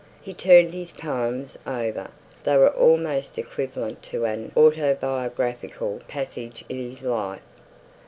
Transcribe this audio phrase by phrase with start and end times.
[0.19, 2.09] He turned his poems over:
[2.43, 7.43] they were almost equivalent to an autobiographical passage in his life.